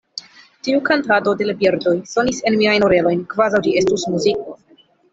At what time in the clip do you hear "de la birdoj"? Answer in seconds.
1.41-1.95